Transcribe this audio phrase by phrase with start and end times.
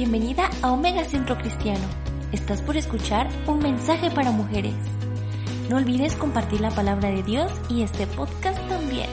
[0.00, 1.86] Bienvenida a Omega Centro Cristiano.
[2.32, 4.74] Estás por escuchar un mensaje para mujeres.
[5.68, 9.10] No olvides compartir la palabra de Dios y este podcast también.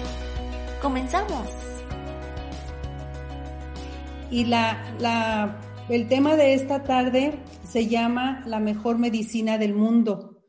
[0.81, 1.49] Comenzamos.
[4.31, 10.41] Y la, el tema de esta tarde se llama la mejor medicina del mundo.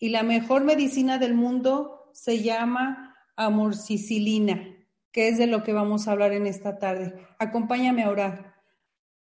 [0.00, 4.60] Y la mejor medicina del mundo se llama amorcicilina,
[5.12, 7.14] que es de lo que vamos a hablar en esta tarde.
[7.38, 8.53] Acompáñame a orar.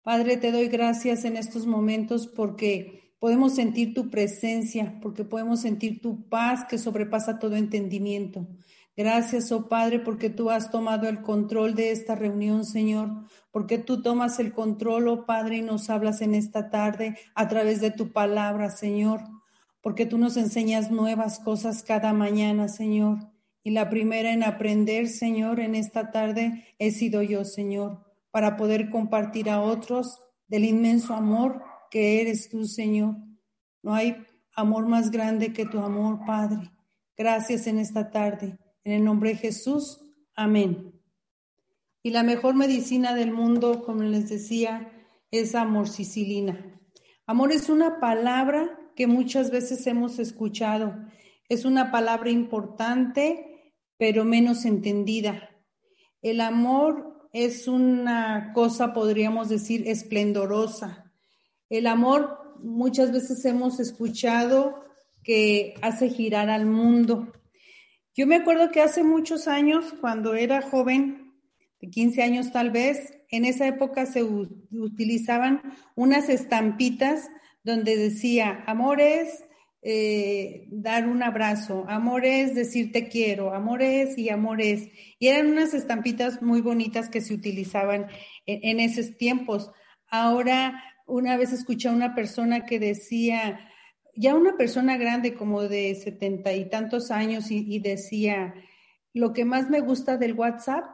[0.09, 6.01] Padre, te doy gracias en estos momentos porque podemos sentir tu presencia, porque podemos sentir
[6.01, 8.47] tu paz que sobrepasa todo entendimiento.
[8.97, 13.11] Gracias, oh Padre, porque tú has tomado el control de esta reunión, Señor,
[13.51, 17.83] porque tú tomas el control, oh Padre, y nos hablas en esta tarde a través
[17.83, 19.20] de tu palabra, Señor,
[19.83, 23.19] porque tú nos enseñas nuevas cosas cada mañana, Señor.
[23.62, 28.90] Y la primera en aprender, Señor, en esta tarde he sido yo, Señor para poder
[28.90, 33.16] compartir a otros del inmenso amor que eres tú, Señor.
[33.82, 34.16] No hay
[34.54, 36.70] amor más grande que tu amor, Padre.
[37.16, 38.58] Gracias en esta tarde.
[38.84, 40.00] En el nombre de Jesús.
[40.34, 40.92] Amén.
[42.02, 44.92] Y la mejor medicina del mundo, como les decía,
[45.30, 46.80] es amor sicilina.
[47.26, 50.96] Amor es una palabra que muchas veces hemos escuchado.
[51.48, 55.50] Es una palabra importante, pero menos entendida.
[56.22, 61.12] El amor es una cosa, podríamos decir, esplendorosa.
[61.68, 64.84] El amor, muchas veces hemos escuchado
[65.22, 67.33] que hace girar al mundo.
[68.17, 71.34] Yo me acuerdo que hace muchos años, cuando era joven,
[71.80, 75.62] de 15 años tal vez, en esa época se utilizaban
[75.94, 77.28] unas estampitas
[77.62, 79.44] donde decía, amor es
[79.80, 84.89] eh, dar un abrazo, amor es decir te quiero, amor es y amor es.
[85.18, 88.08] Y eran unas estampitas muy bonitas que se utilizaban
[88.46, 89.70] en, esos tiempos.
[90.11, 93.61] Ahora, una vez escuché a una persona que decía,
[94.17, 98.55] ya una persona grande como de setenta y tantos años y, y decía,
[99.14, 100.84] lo que más me gusta del WhatsApp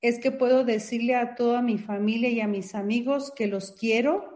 [0.00, 4.29] es que puedo decirle a toda mi familia y a mis amigos que los quiero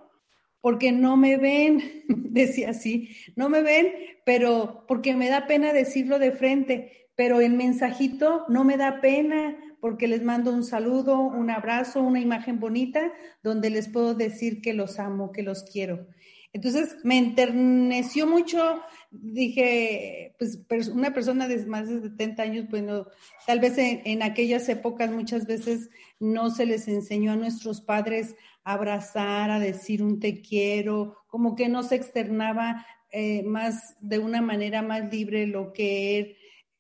[0.65, 3.93] porque no me ven, decía así, no me ven,
[4.25, 9.59] pero porque me da pena decirlo de frente, pero el mensajito no me da pena
[9.83, 14.73] porque les mando un saludo, un abrazo, una imagen bonita donde les puedo decir que
[14.73, 16.07] los amo, que los quiero.
[16.55, 23.09] Entonces me enterneció mucho, dije, pues una persona de más de 70 años, bueno,
[23.45, 29.51] tal vez en, aquellas épocas muchas veces no se les enseñó a nuestros padres abrazar,
[29.51, 34.81] a decir un te quiero, como que no se externaba eh, más de una manera
[34.81, 36.21] más libre lo que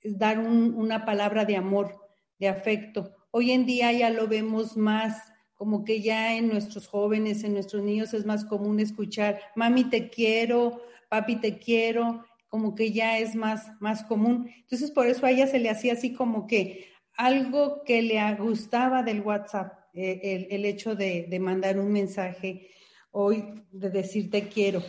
[0.04, 1.96] es dar una palabra de amor,
[2.38, 3.10] de afecto.
[3.32, 7.82] Hoy en día ya lo vemos más, como que ya en nuestros jóvenes, en nuestros
[7.82, 13.34] niños es más común escuchar, mami te quiero, papi te quiero, como que ya es
[13.34, 14.50] más, más común.
[14.60, 19.02] Entonces por eso a ella se le hacía así como que algo que le gustaba
[19.02, 22.70] del WhatsApp eh, el, hecho de, mandar un mensaje
[23.12, 24.82] hoy, de decir te quiero.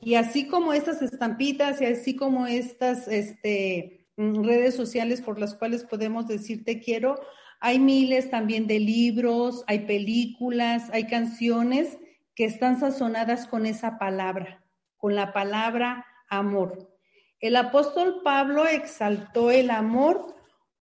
[0.00, 5.54] Y así como estas estampitas y así como estas este, mm, redes sociales por las
[5.54, 7.20] cuales podemos decir te quiero,
[7.60, 11.98] hay miles también de libros, hay películas, hay canciones
[12.34, 14.64] que están sazonadas con esa palabra,
[14.96, 16.94] con la palabra amor.
[17.40, 20.36] El apóstol Pablo exaltó el amor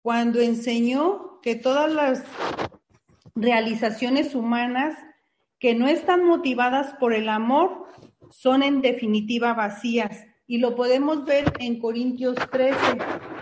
[0.02, 2.24] cuando enseñó que todas las
[3.34, 4.96] realizaciones humanas
[5.58, 7.86] que no están motivadas por el amor
[8.30, 10.24] son en definitiva vacías.
[10.46, 12.76] Y lo podemos ver en Corintios 13.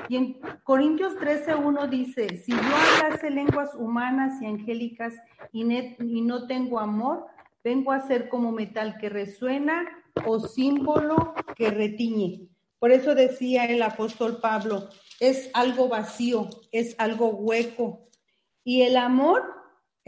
[0.09, 5.15] Y en Corintios 13, uno dice, si yo hablase lenguas humanas y angélicas
[5.53, 7.27] y, no tengo amor,
[7.63, 9.87] vengo a ser como metal que resuena
[10.25, 12.49] o símbolo que retiñe.
[12.79, 14.89] Por eso decía el apóstol Pablo,
[15.21, 18.09] es algo vacío, es algo hueco.
[18.65, 19.59] Y el amor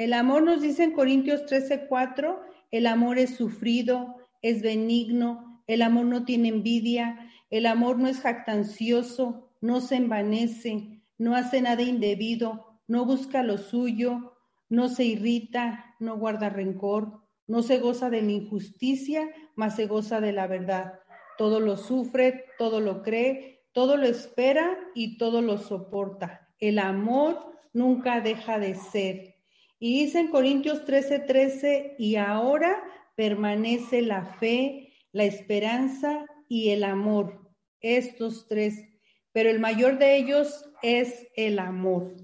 [0.00, 5.82] el amor nos dice en Corintios 13, 4, el amor es sufrido, es benigno, el
[5.82, 11.82] amor no tiene envidia, El amor no es jactancioso, no se envanece, no hace nada
[11.82, 14.36] indebido, no busca lo suyo,
[14.68, 20.20] no se irrita, no guarda rencor, no se goza de la injusticia, mas se goza
[20.20, 21.00] de la verdad.
[21.36, 26.48] Todo lo sufre, todo lo cree, todo lo espera y todo lo soporta.
[26.58, 29.34] El amor nunca deja de ser.
[29.78, 32.82] Y dice en Corintios 13, 13, y ahora
[33.16, 37.50] permanece la fe, la esperanza y el amor.
[37.80, 38.89] Estos tres.
[39.32, 42.14] Pero el mayor de ellos es el amor.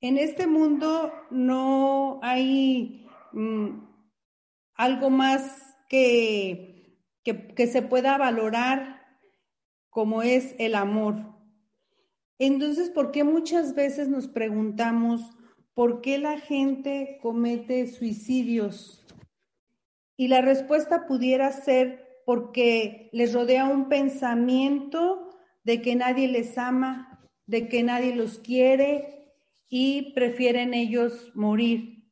[0.00, 3.80] En este mundo no hay mm,
[4.74, 8.98] algo más que, que, que se pueda valorar
[9.90, 11.16] como es el amor.
[12.38, 15.36] Entonces, ¿por qué muchas veces nos preguntamos
[15.74, 19.04] por qué la gente comete suicidios?
[20.16, 25.30] Y la respuesta pudiera ser porque les rodea un pensamiento
[25.64, 29.32] de que nadie les ama, de que nadie los quiere,
[29.70, 32.04] y prefieren ellos morir.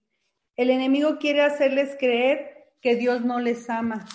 [0.56, 4.06] El enemigo quiere hacerles creer que Dios no les ama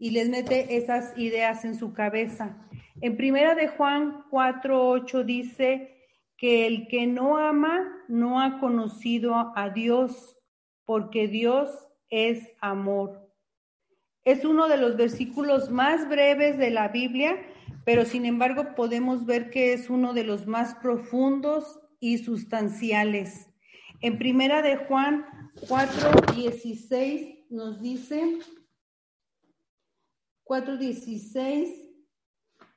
[0.00, 2.66] y les mete esas ideas en su cabeza.
[3.00, 9.70] En primera de Juan 4:8 dice que el que no ama no ha conocido a
[9.70, 10.36] Dios,
[10.84, 11.70] porque Dios
[12.08, 13.29] es amor.
[14.24, 17.36] Es uno de los versículos más breves de la Biblia,
[17.84, 23.48] pero sin embargo podemos ver que es uno de los más profundos y sustanciales.
[24.00, 25.26] En primera de Juan
[25.68, 28.38] 4:16 nos dice
[30.44, 31.68] 4:16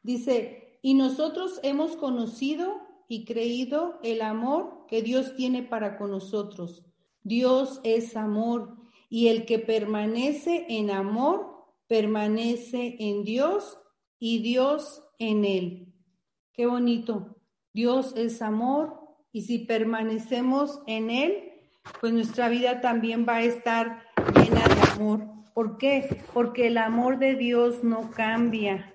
[0.01, 6.83] dice, "Y nosotros hemos conocido y creído el amor que Dios tiene para con nosotros.
[7.21, 8.75] Dios es amor,
[9.13, 13.77] y el que permanece en amor permanece en Dios
[14.17, 15.93] y Dios en él."
[16.53, 17.35] Qué bonito.
[17.73, 18.99] Dios es amor
[19.31, 21.51] y si permanecemos en Él,
[21.99, 24.03] pues nuestra vida también va a estar
[24.35, 25.25] llena de amor.
[25.55, 26.21] ¿Por qué?
[26.33, 28.93] Porque el amor de Dios no cambia.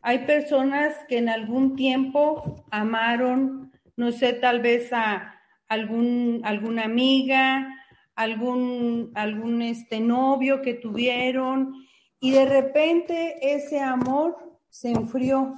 [0.00, 5.38] Hay personas que en algún tiempo amaron, no sé, tal vez a
[5.68, 7.68] algún, alguna amiga,
[8.14, 11.74] algún, algún este novio que tuvieron,
[12.20, 14.36] y de repente ese amor
[14.68, 15.54] se enfrió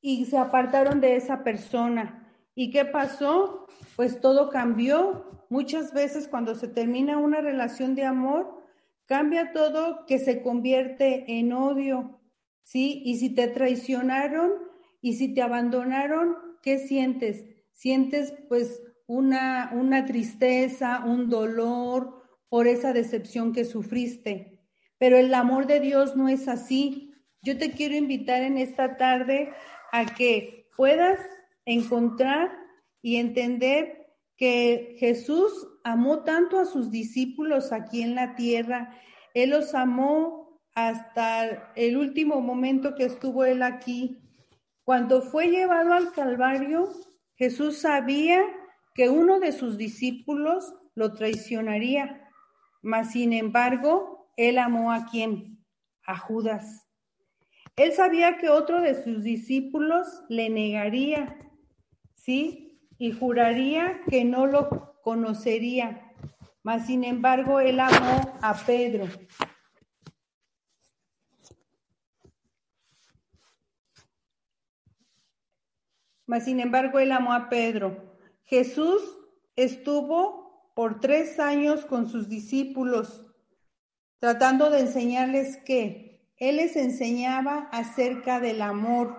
[0.00, 2.32] y se apartaron de esa persona.
[2.54, 3.66] ¿Y qué pasó?
[3.96, 5.44] Pues todo cambió.
[5.50, 8.62] Muchas veces cuando se termina una relación de amor,
[9.06, 12.20] cambia todo que se convierte en odio,
[12.62, 13.02] ¿sí?
[13.04, 14.52] Y si te traicionaron
[15.00, 17.44] y si te abandonaron, ¿qué sientes?
[17.72, 24.60] Sientes pues una, una tristeza, un dolor por esa decepción que sufriste.
[24.98, 27.12] Pero el amor de Dios no es así.
[27.42, 29.52] Yo te quiero invitar en esta tarde
[29.92, 31.20] a que puedas
[31.64, 32.50] encontrar
[33.02, 34.06] y entender
[34.36, 38.98] que Jesús amó tanto a sus discípulos aquí en la tierra.
[39.34, 44.18] Él los amó hasta el último momento que estuvo él aquí.
[44.84, 46.88] Cuando fue llevado al Calvario,
[47.34, 48.42] Jesús sabía
[48.96, 52.30] que uno de sus discípulos lo traicionaría,
[52.80, 55.62] mas sin embargo, él amó a quién?
[56.06, 56.88] A Judas.
[57.76, 61.36] Él sabía que otro de sus discípulos le negaría,
[62.14, 62.80] ¿sí?
[62.96, 66.10] Y juraría que no lo conocería.
[66.62, 69.06] Mas, sin embargo, él amó a Pedro.
[76.24, 78.15] Mas, sin embargo, él amó a Pedro.
[78.46, 79.02] Jesús
[79.54, 83.26] estuvo por tres años con sus discípulos,
[84.18, 86.06] tratando de enseñarles que
[86.38, 89.16] él les enseñaba acerca del amor,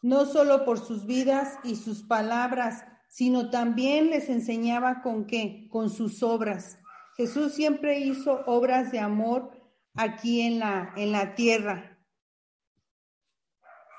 [0.00, 5.90] no solo por sus vidas y sus palabras, sino también les enseñaba con qué, con
[5.90, 6.78] sus obras.
[7.16, 9.52] Jesús siempre hizo obras de amor
[9.94, 11.98] aquí en la, en la tierra.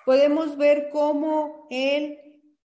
[0.06, 2.20] Podemos ver cómo Él,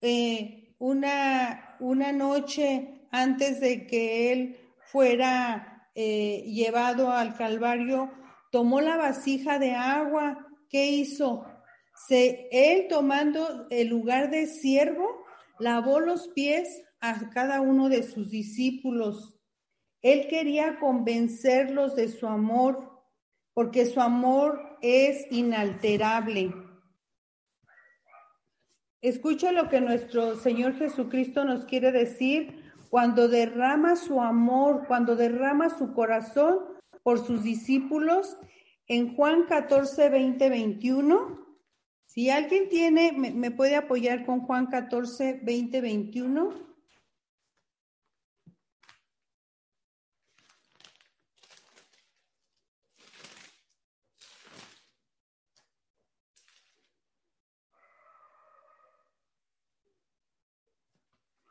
[0.02, 4.58] eh, una, una noche antes de que Él
[4.92, 8.10] fuera eh, llevado al Calvario,
[8.52, 11.46] tomó la vasija de agua, ¿qué hizo?
[12.08, 15.26] Se, él tomando el lugar de siervo,
[15.60, 16.70] lavó los pies
[17.02, 19.38] a cada uno de sus discípulos.
[20.02, 23.04] Él quería convencerlos de su amor,
[23.54, 26.54] porque su amor es inalterable.
[29.02, 35.70] Escucha lo que nuestro Señor Jesucristo nos quiere decir cuando derrama su amor, cuando derrama
[35.70, 36.60] su corazón
[37.04, 38.38] por sus discípulos
[38.88, 41.48] en Juan 14, 20, 21.
[42.08, 46.69] Si alguien tiene, me, puede apoyar con Juan 14, 20, 21.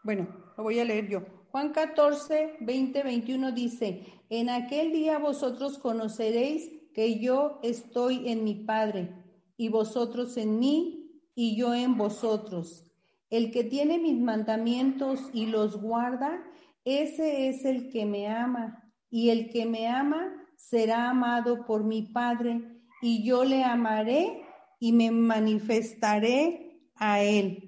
[0.08, 1.20] Bueno, lo voy a leer yo.
[1.50, 8.54] Juan 14, 20, 21 dice, en aquel día vosotros conoceréis que yo estoy en mi
[8.54, 9.12] Padre
[9.58, 12.86] y vosotros en mí y yo en vosotros.
[13.28, 16.42] El que tiene mis mandamientos y los guarda,
[16.86, 18.90] ese es el que me ama.
[19.10, 22.62] Y el que me ama será amado por mi Padre
[23.02, 24.40] y yo le amaré
[24.80, 27.67] y me manifestaré a él.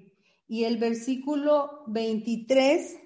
[0.51, 2.99] Y el versículo 23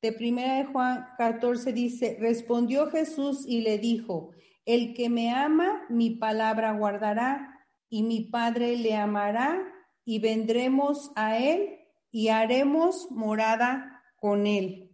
[0.00, 4.30] de primera de Juan 14 dice, respondió Jesús y le dijo,
[4.64, 7.60] el que me ama, mi palabra guardará,
[7.90, 9.70] y mi Padre le amará,
[10.06, 11.78] y vendremos a él
[12.10, 14.92] y haremos morada con él.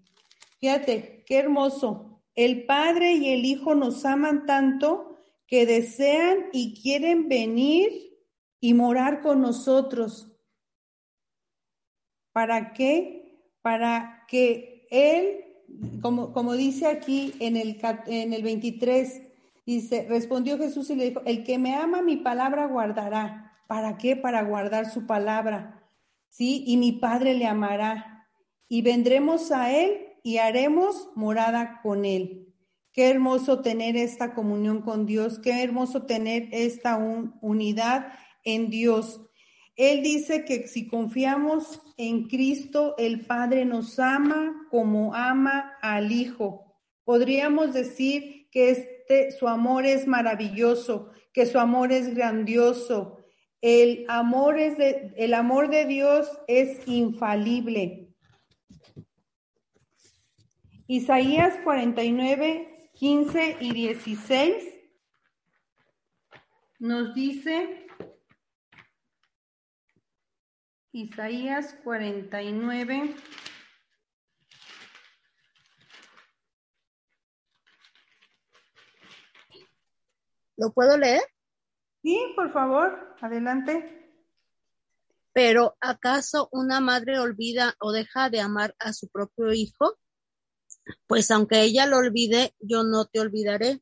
[0.58, 2.24] Fíjate, qué hermoso.
[2.34, 5.16] El Padre y el Hijo nos aman tanto
[5.46, 8.18] que desean y quieren venir
[8.58, 10.31] y morar con nosotros.
[12.32, 13.46] ¿Para qué?
[13.62, 15.44] Para que Él,
[16.00, 19.22] como, como dice aquí en el, en el 23,
[19.66, 23.52] dice, respondió Jesús y le dijo, el que me ama mi palabra guardará.
[23.66, 24.16] ¿Para qué?
[24.16, 25.82] Para guardar su palabra.
[26.28, 26.64] ¿Sí?
[26.66, 28.28] Y mi Padre le amará.
[28.68, 32.54] Y vendremos a Él y haremos morada con Él.
[32.92, 36.98] Qué hermoso tener esta comunión con Dios, qué hermoso tener esta
[37.40, 38.12] unidad
[38.44, 39.22] en Dios.
[39.76, 46.76] Él dice que si confiamos en Cristo, el Padre nos ama como ama al Hijo.
[47.04, 53.18] Podríamos decir que este, su amor es maravilloso, que su amor es grandioso.
[53.62, 58.08] El amor, es de, el amor de Dios es infalible.
[60.86, 64.72] Isaías 49, 15 y 16
[66.80, 67.86] nos dice,
[70.92, 73.16] Isaías 49.
[80.58, 81.22] ¿Lo puedo leer?
[82.02, 84.12] Sí, por favor, adelante.
[85.32, 89.98] Pero ¿acaso una madre olvida o deja de amar a su propio hijo?
[91.06, 93.80] Pues aunque ella lo olvide, yo no te olvidaré.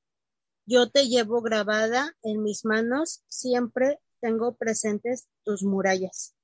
[0.64, 6.36] Yo te llevo grabada en mis manos, siempre tengo presentes tus murallas.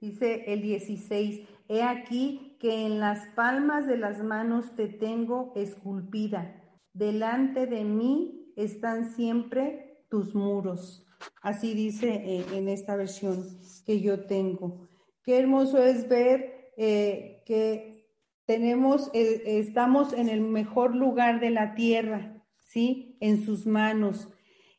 [0.00, 6.62] Dice el 16, he aquí que en las palmas de las manos te tengo esculpida,
[6.94, 11.06] delante de mí están siempre tus muros.
[11.42, 13.44] Así dice eh, en esta versión
[13.84, 14.88] que yo tengo.
[15.22, 18.08] Qué hermoso es ver eh, que
[18.46, 22.39] tenemos, eh, estamos en el mejor lugar de la tierra,
[22.70, 23.16] ¿sí?
[23.20, 24.28] En sus manos.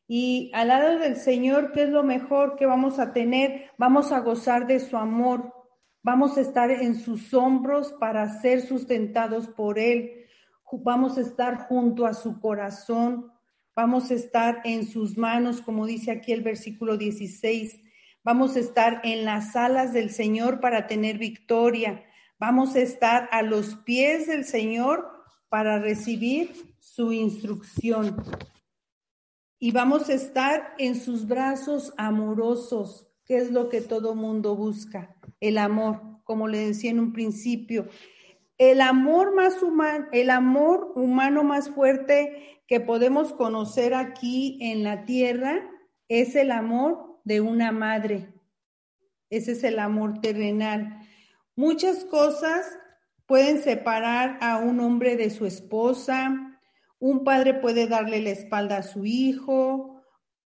[0.07, 3.69] Y al lado del Señor, ¿qué es lo mejor que vamos a tener?
[3.77, 5.53] Vamos a gozar de su amor.
[6.01, 10.25] Vamos a estar en sus hombros para ser sustentados por Él.
[10.71, 13.31] Vamos a estar junto a su corazón.
[13.75, 17.79] Vamos a estar en sus manos, como dice aquí el versículo 16.
[18.23, 22.03] Vamos a estar en las alas del Señor para tener victoria.
[22.39, 25.09] Vamos a estar a los pies del Señor
[25.49, 28.17] para recibir su instrucción.
[29.57, 35.15] Y vamos a estar en sus brazos amorosos, que es lo que todo mundo busca,
[35.39, 37.87] el amor, como le decía en un principio.
[38.57, 45.05] El amor más humano, el amor humano más fuerte que podemos conocer aquí en la
[45.05, 45.61] tierra
[46.09, 48.33] es el amor de una madre.
[49.29, 51.07] Ese es el amor terrenal.
[51.55, 52.65] Muchas cosas
[53.25, 56.50] pueden separar a un hombre de su esposa,
[57.01, 60.03] un padre puede darle la espalda a su hijo,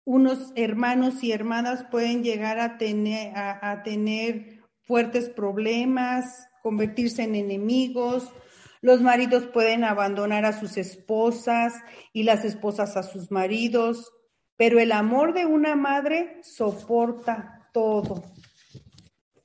[0.04, 8.32] unos hermanos y hermanas pueden llegar a tener, a, tener fuertes problemas, convertirse en enemigos,
[8.80, 11.74] los maridos pueden abandonar a sus esposas
[12.14, 14.10] y las esposas a sus maridos,
[14.56, 18.22] pero el amor de una madre soporta todo.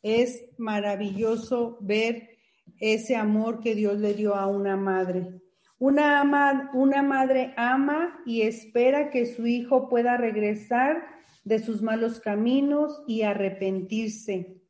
[0.02, 2.38] Es maravilloso ver
[2.80, 5.43] ese amor que Dios le dio a una madre.
[5.86, 11.06] Una, una madre ama y espera que su hijo pueda regresar
[11.44, 14.62] de sus malos caminos y arrepentirse.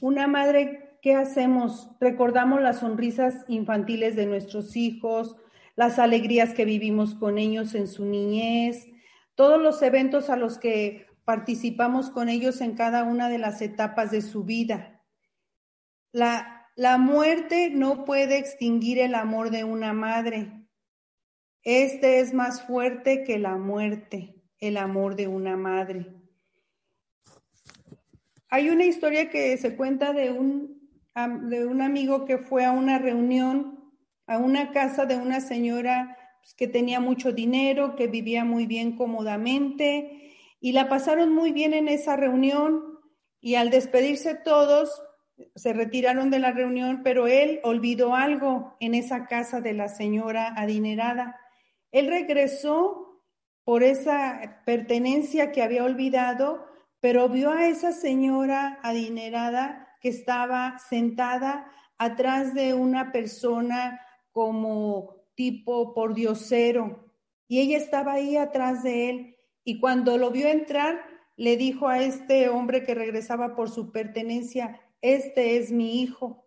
[0.00, 1.88] Una madre, ¿qué hacemos?
[2.00, 5.36] Recordamos las sonrisas infantiles de nuestros hijos,
[5.76, 8.88] las alegrías que vivimos con ellos en su niñez,
[9.36, 14.10] todos los eventos a los que participamos con ellos en cada una de las etapas
[14.10, 15.00] de su vida.
[16.10, 20.50] La, la muerte no puede extinguir el amor de una madre.
[21.62, 26.06] Este es más fuerte que la muerte, el amor de una madre.
[28.48, 30.90] Hay una historia que se cuenta de un,
[31.42, 33.92] de un amigo que fue a una reunión,
[34.26, 38.96] a una casa de una señora pues, que tenía mucho dinero, que vivía muy bien
[38.96, 42.82] cómodamente y la pasaron muy bien en esa reunión
[43.40, 45.02] y al despedirse todos
[45.54, 50.54] se retiraron de la reunión, pero él olvidó algo en esa casa de la señora
[50.56, 51.38] adinerada.
[51.90, 53.22] Él regresó
[53.64, 56.66] por esa pertenencia que había olvidado,
[57.00, 64.00] pero vio a esa señora adinerada que estaba sentada atrás de una persona
[64.32, 67.12] como tipo por diosero
[67.46, 71.04] y ella estaba ahí atrás de él y cuando lo vio entrar,
[71.36, 76.46] le dijo a este hombre que regresaba por su pertenencia, este es mi hijo.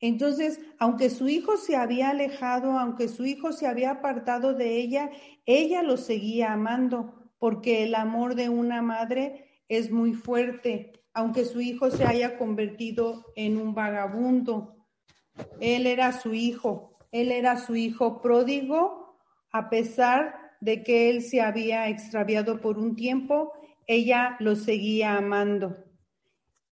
[0.00, 5.10] Entonces, aunque su hijo se había alejado, aunque su hijo se había apartado de ella,
[5.46, 11.60] ella lo seguía amando, porque el amor de una madre es muy fuerte, aunque su
[11.60, 14.76] hijo se haya convertido en un vagabundo.
[15.60, 19.16] Él era su hijo, él era su hijo pródigo,
[19.52, 23.52] a pesar de que él se había extraviado por un tiempo,
[23.86, 25.76] ella lo seguía amando.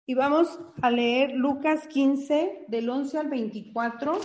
[0.10, 4.20] Y vamos a leer Lucas 15, del 11 al 24.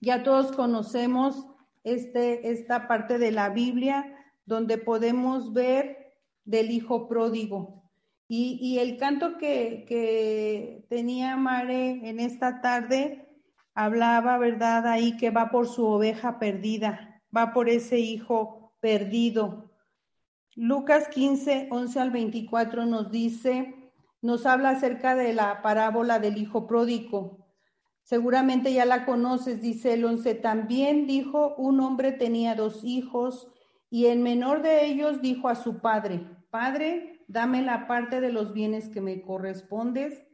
[0.00, 1.48] Ya todos conocemos
[1.82, 4.16] este, esta parte de la Biblia
[4.46, 7.90] donde podemos ver del hijo pródigo.
[8.28, 13.26] Y, y el canto que, que tenía Mare en esta tarde
[13.74, 14.86] hablaba, ¿verdad?
[14.86, 19.72] Ahí que va por su oveja perdida va por ese hijo perdido.
[20.54, 23.83] Lucas 15, 11 al 24 nos dice,
[24.24, 27.46] nos habla acerca de la parábola del hijo pródigo.
[28.04, 30.36] Seguramente ya la conoces, dice el 11.
[30.36, 33.52] También dijo, un hombre tenía dos hijos
[33.90, 38.54] y el menor de ellos dijo a su padre, Padre, dame la parte de los
[38.54, 40.26] bienes que me correspondes,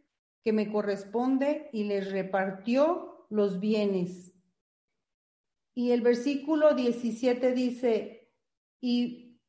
[0.44, 4.32] que me corresponde, y les repartió los bienes.
[5.74, 8.30] Y el versículo 17 dice,
[8.80, 9.40] y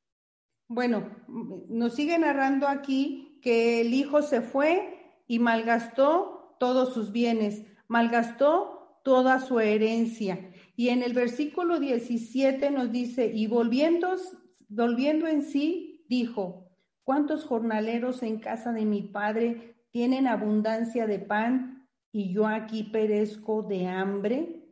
[0.68, 7.64] bueno, nos sigue narrando aquí que el hijo se fue y malgastó todos sus bienes,
[7.88, 10.52] malgastó toda su herencia.
[10.76, 14.16] Y en el versículo 17 nos dice, y volviendo,
[14.70, 16.70] volviendo en sí, dijo,
[17.04, 23.64] ¿cuántos jornaleros en casa de mi padre tienen abundancia de pan y yo aquí perezco
[23.64, 24.66] de hambre?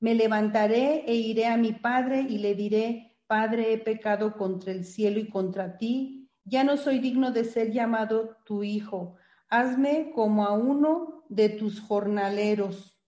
[0.00, 4.84] Me levantaré e iré a mi padre y le diré, Padre, he pecado contra el
[4.84, 9.16] cielo y contra ti, ya no soy digno de ser llamado tu hijo,
[9.48, 12.98] hazme como a uno de tus jornaleros.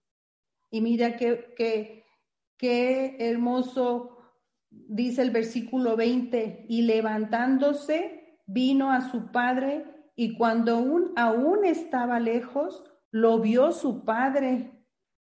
[0.70, 2.04] Y mira qué, qué,
[2.58, 4.18] qué hermoso
[4.70, 12.20] dice el versículo 20, y levantándose vino a su padre, y cuando aún, aún estaba
[12.20, 14.74] lejos, lo vio su padre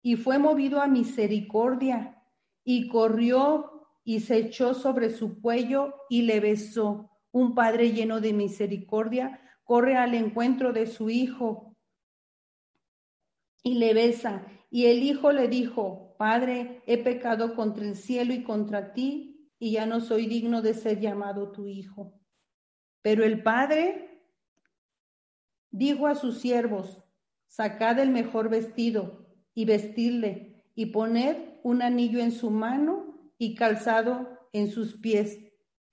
[0.03, 2.21] y fue movido a misericordia,
[2.65, 7.09] y corrió y se echó sobre su cuello y le besó.
[7.33, 11.75] Un padre lleno de misericordia corre al encuentro de su hijo
[13.63, 14.45] y le besa.
[14.69, 19.71] Y el hijo le dijo, Padre, he pecado contra el cielo y contra ti, y
[19.71, 22.19] ya no soy digno de ser llamado tu hijo.
[23.01, 24.21] Pero el padre
[25.71, 27.03] dijo a sus siervos,
[27.47, 34.39] sacad el mejor vestido y vestirle y poner un anillo en su mano y calzado
[34.53, 35.39] en sus pies.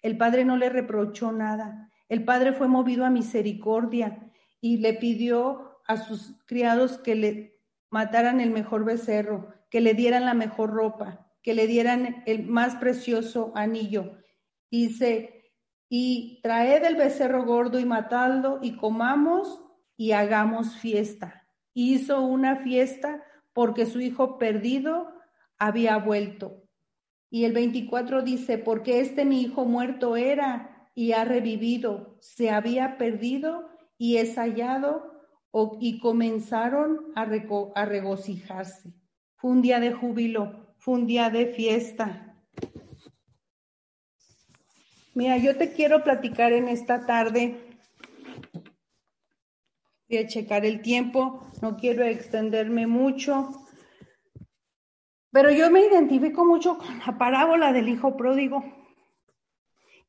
[0.03, 1.91] El padre no le reprochó nada.
[2.09, 7.61] El padre fue movido a misericordia y le pidió a sus criados que le
[7.91, 12.77] mataran el mejor becerro, que le dieran la mejor ropa, que le dieran el más
[12.77, 14.19] precioso anillo.
[14.71, 15.41] Dice,
[15.89, 19.61] y traed el becerro gordo y matadlo y comamos
[19.97, 21.49] y hagamos fiesta.
[21.75, 25.13] Hizo una fiesta porque su hijo perdido
[25.59, 26.60] había vuelto.
[27.31, 32.99] Y el 24 dice, porque este mi hijo muerto era y ha revivido, se había
[32.99, 35.11] perdido y es hallado,
[35.81, 37.23] y comenzaron a,
[37.75, 38.93] a regocijarse.
[39.37, 42.37] Fue un día de júbilo, fue un día de fiesta.
[45.15, 47.57] Mira, yo te quiero platicar en esta tarde.
[50.09, 53.51] Voy a checar el tiempo, no quiero extenderme mucho.
[55.33, 58.65] Pero yo me identifico mucho con la parábola del hijo pródigo.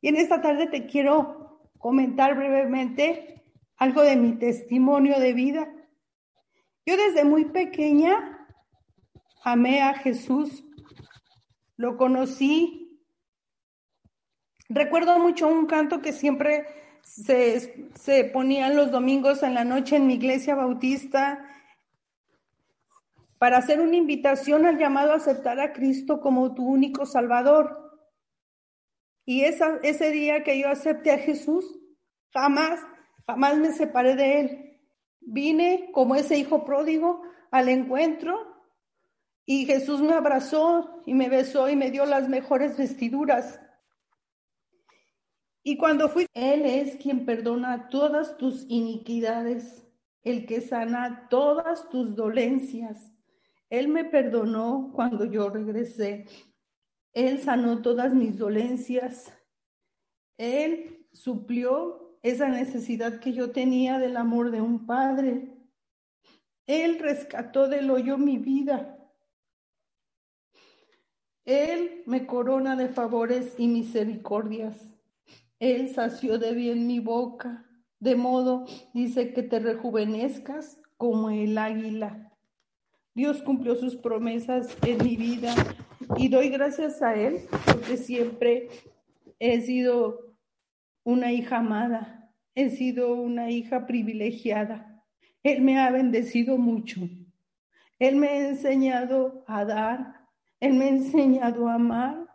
[0.01, 3.43] Y en esta tarde te quiero comentar brevemente
[3.77, 5.71] algo de mi testimonio de vida.
[6.85, 8.47] Yo desde muy pequeña
[9.43, 10.63] amé a Jesús,
[11.77, 12.99] lo conocí.
[14.69, 16.65] Recuerdo mucho un canto que siempre
[17.03, 21.45] se, se ponían los domingos en la noche en mi iglesia bautista
[23.41, 27.75] para hacer una invitación al llamado a aceptar a Cristo como tu único Salvador.
[29.25, 31.65] Y ese día que yo acepté a Jesús,
[32.31, 32.79] jamás,
[33.25, 34.79] jamás me separé de Él.
[35.21, 38.37] Vine como ese hijo pródigo al encuentro
[39.43, 43.59] y Jesús me abrazó y me besó y me dio las mejores vestiduras.
[45.63, 49.83] Y cuando fui, Él es quien perdona todas tus iniquidades,
[50.21, 53.10] el que sana todas tus dolencias
[53.71, 56.25] él me perdonó cuando yo regresé.
[57.13, 59.33] Él sanó todas mis dolencias.
[60.37, 65.57] Él suplió esa necesidad que yo tenía del amor de un padre.
[66.67, 68.97] Él rescató del hoyo mi vida.
[71.45, 74.93] Él me corona de favores y misericordias.
[75.59, 77.65] Él sació de bien mi boca,
[77.99, 82.30] de modo, dice, que te rejuvenezcas como el águila.
[83.13, 85.53] Dios cumplió sus promesas en mi vida
[86.17, 88.69] y doy gracias a Él porque siempre
[89.37, 90.33] he sido
[91.03, 95.03] una hija amada, he sido una hija privilegiada.
[95.43, 97.01] Él me ha bendecido mucho.
[97.99, 100.27] Él me ha enseñado a dar,
[100.61, 102.27] Él me ha enseñado a amar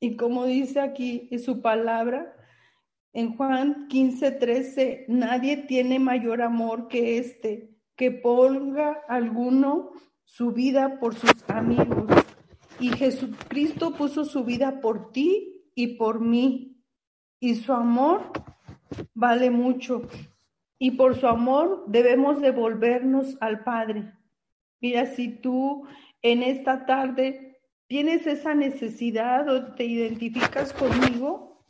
[0.00, 2.34] y como dice aquí en su palabra,
[3.12, 9.92] en Juan 15, 13, nadie tiene mayor amor que este, que ponga alguno
[10.24, 12.10] su vida por sus amigos.
[12.80, 16.82] Y Jesucristo puso su vida por ti y por mí.
[17.38, 18.32] Y su amor
[19.14, 20.08] vale mucho.
[20.78, 24.12] Y por su amor debemos devolvernos al Padre.
[24.80, 25.86] Mira, si tú
[26.20, 31.64] en esta tarde tienes esa necesidad o te identificas conmigo,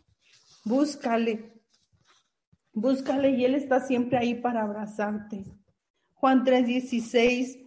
[0.64, 1.52] búscale.
[2.72, 5.44] Búscale y Él está siempre ahí para abrazarte.
[6.14, 7.63] Juan 3:16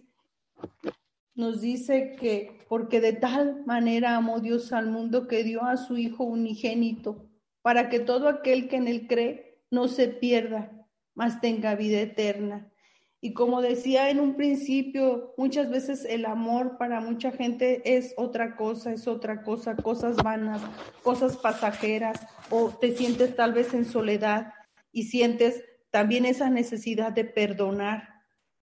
[1.34, 5.96] nos dice que porque de tal manera amó Dios al mundo que dio a su
[5.96, 7.28] Hijo unigénito,
[7.62, 12.72] para que todo aquel que en él cree no se pierda, mas tenga vida eterna.
[13.20, 18.56] Y como decía en un principio, muchas veces el amor para mucha gente es otra
[18.56, 20.60] cosa, es otra cosa, cosas vanas,
[21.02, 24.52] cosas pasajeras, o te sientes tal vez en soledad
[24.92, 28.17] y sientes también esa necesidad de perdonar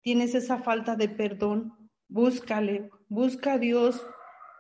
[0.05, 4.07] tienes esa falta de perdón, búscale, busca a Dios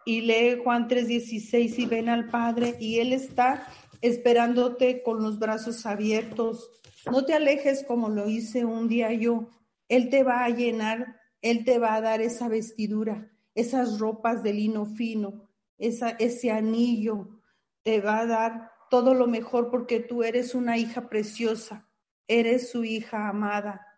[0.06, 3.68] y lee Juan 3:16 y ven al Padre y Él está
[4.00, 6.70] esperándote con los brazos abiertos.
[7.12, 9.50] No te alejes como lo hice un día yo.
[9.88, 14.54] Él te va a llenar, Él te va a dar esa vestidura, esas ropas de
[14.54, 17.42] lino fino, esa, ese anillo,
[17.82, 21.86] te va a dar todo lo mejor porque tú eres una hija preciosa,
[22.28, 23.93] eres su hija amada.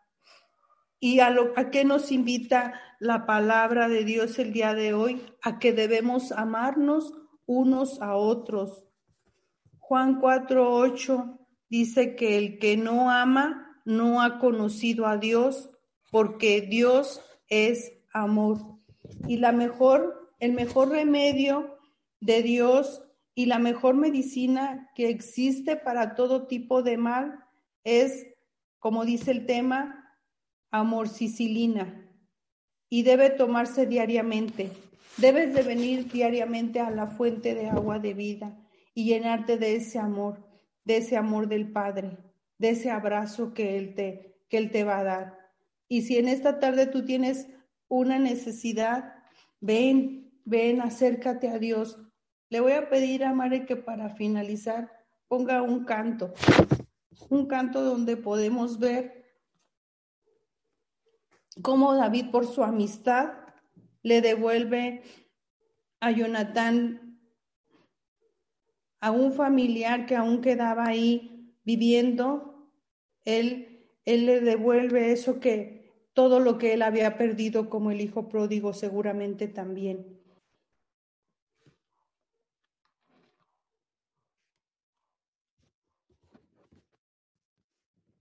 [0.99, 5.23] ¿Y a, lo, a qué nos invita la palabra de Dios el día de hoy?
[5.43, 7.13] A que debemos amarnos
[7.47, 8.87] unos a otros.
[9.79, 15.71] Juan 4:8 dice que el que no ama no ha conocido a Dios,
[16.11, 18.59] porque Dios es amor.
[19.29, 21.79] Y la mejor, el mejor remedio
[22.21, 23.03] de Dios
[23.35, 27.45] y la mejor medicina que existe para todo tipo de mal
[27.85, 28.27] es,
[28.81, 30.06] como dice el tema,
[30.71, 32.07] amorcicilina
[32.89, 34.71] y debe tomarse diariamente.
[35.17, 38.57] Debes de venir diariamente a la fuente de agua de vida
[38.95, 40.47] y llenarte de ese amor,
[40.85, 42.19] de ese amor del Padre,
[42.59, 45.39] de ese abrazo que Él te, que Él te va a dar.
[45.89, 47.49] Y si en esta tarde tú tienes
[47.89, 49.15] una necesidad,
[49.61, 51.99] ven, ven, acércate a Dios.
[52.51, 54.93] Le voy a pedir a Mare que para finalizar
[55.29, 56.33] ponga un canto,
[57.31, 59.16] un canto donde podemos ver
[61.63, 63.33] cómo David por su amistad
[64.03, 65.03] le devuelve
[66.01, 67.21] a Jonatán
[69.01, 72.73] a un familiar que aún quedaba ahí viviendo,
[73.25, 78.29] él, él le devuelve eso que todo lo que él había perdido como el hijo
[78.29, 80.16] pródigo seguramente también.